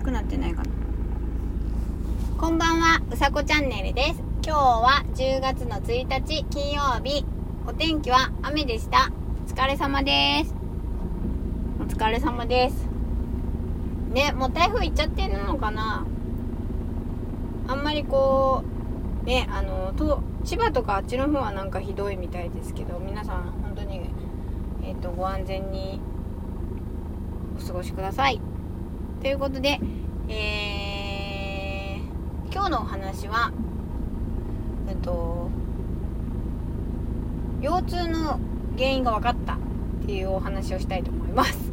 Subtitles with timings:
[0.00, 0.70] きくなってないかな。
[2.38, 4.22] こんばんはうさこチャンネルです。
[4.42, 7.26] 今日は10月の1日金曜日。
[7.66, 9.12] お天気は雨でした。
[9.46, 10.54] お疲れ様です。
[11.80, 12.88] お疲れ様です。
[14.14, 16.06] ねもう台風行っちゃってるのかな。
[17.68, 18.64] あんまりこ
[19.22, 24.00] うねあのと千葉とかあっちの方はなんかひどいみたいですけど皆さん本当に
[24.82, 26.00] えっ、とご安全に
[27.62, 28.40] お過ごしください。
[29.20, 29.78] ということで、
[30.30, 33.52] えー、今日のお話は、
[34.88, 35.50] えっと、
[37.60, 38.40] 腰痛の
[38.78, 39.58] 原因が分かったっ
[40.06, 41.70] ていうお話をしたいと思います。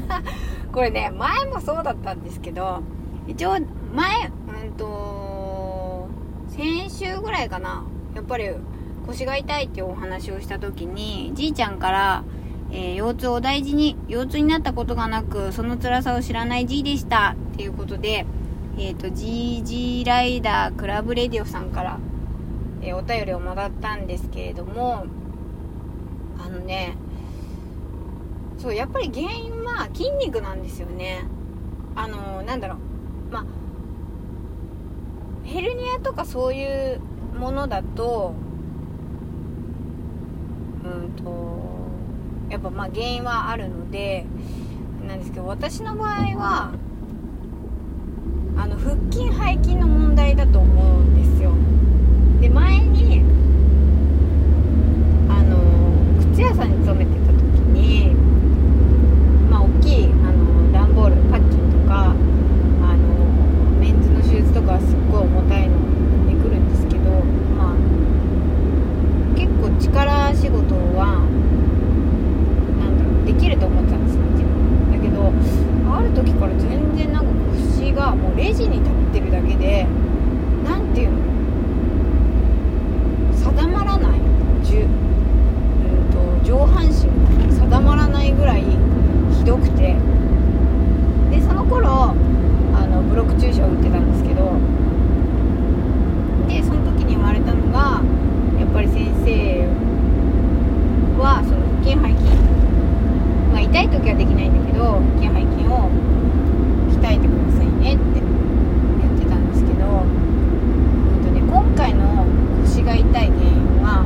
[0.72, 2.80] これね、前もそうだったんですけど、
[3.26, 3.58] 一応、
[3.94, 4.30] 前、
[4.64, 6.08] うんと、
[6.48, 7.84] 先週ぐらいかな、
[8.14, 8.48] やっぱり
[9.06, 12.24] 腰が痛いっていうお話をした時に、じいちゃんから、
[12.70, 17.36] えー、腰痛を大事に、腰痛になったことがなく、その辛さを知らない G でした。
[17.54, 18.26] っていうことで、
[18.76, 21.98] えっ、ー、と、GG ライダークラブレディオさんから、
[22.82, 25.06] えー、お便りをもらったんですけれども、
[26.38, 26.96] あのね、
[28.58, 31.24] そう、やっぱり原因は筋肉なんですよね。
[31.94, 33.32] あのなんだろう。
[33.32, 33.44] まあ、
[35.44, 37.00] ヘルニアとかそういう
[37.38, 38.34] ものだと、
[40.84, 41.77] うんと、
[42.50, 44.24] やっぱまあ原因はあるので
[45.06, 46.72] なんですけど私の場合は
[48.56, 51.52] あの腹筋背筋の問題だと思うんですよ
[52.40, 53.22] で前に
[55.28, 55.58] あの
[56.32, 57.38] 靴屋さんに勤めてた時
[57.76, 58.14] に
[59.50, 63.14] まあ大きいあの段ボールパッキンとかあの
[63.78, 65.76] メンズのシューズとかはすっごい重たいの
[66.26, 67.10] で来るんですけど
[67.56, 67.76] まあ
[69.36, 71.28] 結構力仕事は
[73.28, 75.30] できると思ってたんですよ自分だけど
[75.94, 79.86] ある時から全然なんか腰がもうレジに立ってるだけで
[80.64, 81.18] 何ていうの
[83.36, 84.20] 定まらない
[84.64, 84.88] じゅ、うん
[86.10, 86.94] と、上半身
[87.46, 88.64] が定まらないぐらい
[89.36, 89.96] ひどくて
[91.30, 92.14] でその頃
[92.72, 94.56] あのブロック注射を打ってたんですけど
[96.48, 98.00] でその時に言われたのが
[98.58, 99.66] やっぱり先生
[101.20, 102.48] はその腹筋背筋
[103.52, 105.90] まあ、痛い時はできないんだけど筋背筋を
[106.96, 108.20] 鍛えてくださいねって
[109.00, 112.26] 言ってたんですけど、うんとね、今回の
[112.62, 114.04] 腰が痛い原因は、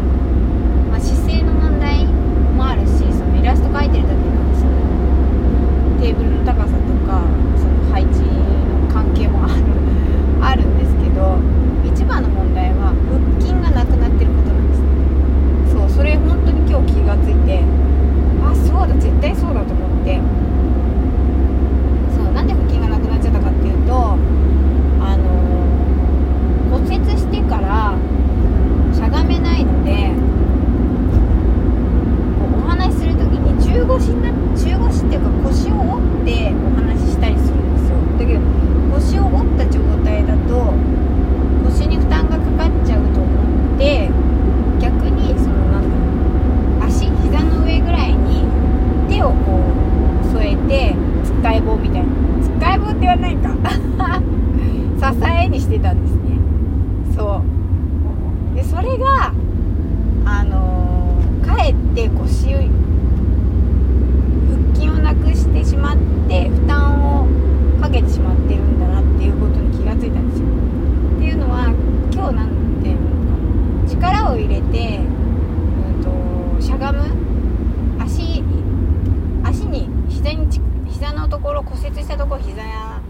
[0.90, 7.24] まあ、姿勢の問題もあるしそのイラスト描いてる時のそのテーブルの高さとか
[7.58, 9.64] その配置の関係もある
[10.40, 11.38] あるんですけど
[11.84, 14.86] 一番の問題は腹筋がなくなってることなんですね
[15.72, 17.64] そうそれ本当に今日気がついて
[18.44, 20.20] あそうだ絶対そうだと思って
[22.14, 24.18] そうなんで腹筋がなくなっちゃったかっていうと
[25.00, 25.24] あの
[26.70, 27.96] 骨折してから
[28.92, 30.10] しゃがめないので
[32.42, 38.40] お話しする時に中腰にな中腰っていうか腰を折ってお話ししたりするんですよだけど
[38.94, 40.74] 腰を折った状態だと
[41.64, 44.10] 腰に負担がかかっちゃうと思って
[44.80, 46.12] 逆にそのなんだろう
[47.22, 48.44] 膝の上ぐらいに
[49.08, 49.60] 手をこ
[50.22, 52.12] う添えてつっかえ棒みたいな
[52.42, 53.52] つっかえ棒って言わないか
[55.02, 56.36] 支えにしてたんですね。
[57.16, 57.42] そ
[58.52, 58.54] う。
[58.54, 59.32] でそれが
[60.26, 62.66] あのー、かえって腰腹
[64.74, 65.96] 筋をなくしてしまっ
[66.28, 67.26] て負担を
[67.80, 70.48] かけてしまってるんだなっていうことに気がついたんですよ。
[71.16, 71.72] っていうのは
[72.12, 72.48] 今日なん
[72.82, 73.08] ていうの
[73.86, 75.02] か力を入れてう
[76.00, 77.02] ん、としゃがむ。
[77.98, 78.44] 足
[79.44, 80.48] 足に膝に
[80.90, 83.00] 膝のところ骨折したところ膝や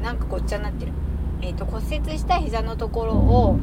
[0.00, 0.92] なんかごっちゃになってる。
[1.42, 3.58] え、ー、と骨折した膝のところを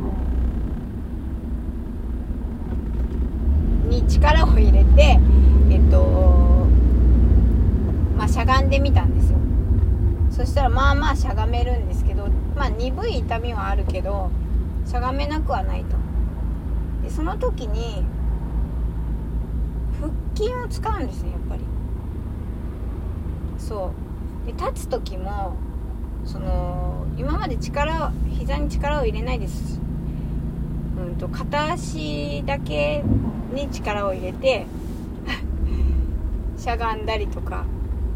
[3.88, 5.20] に力を入れて
[5.72, 6.68] えっ、と
[8.18, 9.38] まあしゃがんでみたんですよ。
[10.32, 14.30] そしたらまあまあしゃがめるんですけどまあ鈍い痛みはあるけど
[14.86, 15.96] しゃがめなくはないと。
[17.04, 18.06] でその時に
[20.00, 21.62] 腹筋を使うんですねやっぱり。
[23.58, 23.94] そ
[24.44, 24.46] う。
[24.46, 25.56] で立つ時も
[26.32, 29.82] その今まで力膝に力を入れないです。
[30.96, 33.04] うんと片足だけ
[33.52, 34.68] に力を入れて
[36.56, 37.66] しゃがんだりとか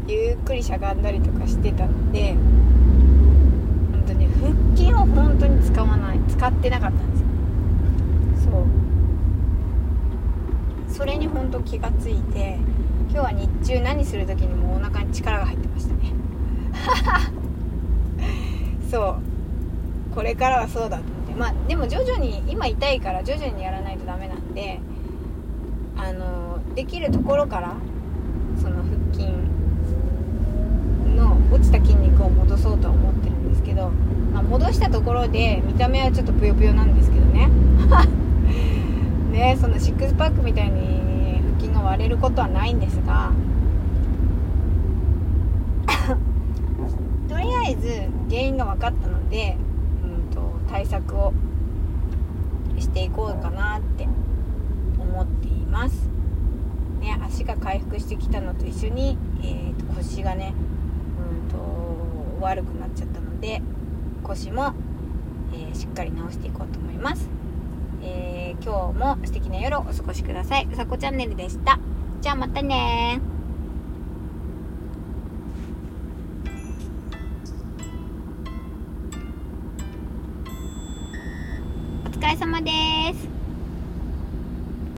[0.06, 2.36] ゆっくりしゃがんだりとかしてたんで
[3.90, 6.20] 本当に腹筋を本当に使わない。
[6.28, 7.26] 使ってなかったんですよ。
[8.44, 8.64] そう。
[10.88, 12.58] それに本当気がついて
[13.10, 16.23] 今日は日中何する時にもお腹に力が入ってましたね。
[18.94, 19.18] そ
[20.12, 20.14] う。
[20.14, 21.34] これからはそうだと思って。
[21.34, 24.78] まあでも徐々に今痛いから徐々にやらないとダメなんで
[25.96, 27.74] あのできるところから
[28.62, 29.26] その腹筋
[31.16, 33.90] の落ちた筋肉を戻そうとは思ってるんですけど、
[34.32, 37.48] まあ、戻したところで見た目はちょっとぷよぷよなんですけどね。
[39.32, 43.32] ねそのシックスパックみたいに腹筋が割れることはないんですが
[47.28, 47.88] とりあえず
[48.28, 49.56] 原因が分かったので、
[50.02, 50.40] うんと、
[50.70, 51.32] 対策を
[52.78, 54.06] していこうかなって
[54.98, 56.08] 思っています。
[57.00, 60.54] ね、足が回復してきたのと一緒に、えーと、腰がね、
[61.42, 61.56] うんと、
[62.40, 63.62] 悪くなっちゃったので
[64.22, 64.72] 腰も、
[65.52, 67.28] えー、しっかり治していこうと思います。
[68.02, 70.68] えー、今日も素敵な夜をお過ごしください。
[70.70, 71.78] うさこチャンネルでした。
[72.20, 73.20] じゃあまたね
[82.36, 82.70] 様で
[83.14, 83.33] す。